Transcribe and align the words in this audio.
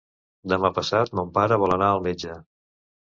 Demà 0.53 0.71
passat 0.77 1.13
mon 1.19 1.29
pare 1.35 1.59
vol 1.65 1.77
anar 1.77 1.91
al 1.97 2.03
metge. 2.09 2.39